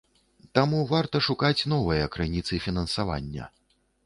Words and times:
Таму 0.57 0.79
варта 0.93 1.21
шукаць 1.27 1.67
новыя 1.75 2.09
крыніцы 2.17 2.61
фінансавання. 2.65 3.51